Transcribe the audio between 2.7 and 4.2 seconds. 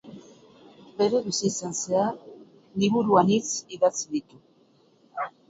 liburu anitz idatzi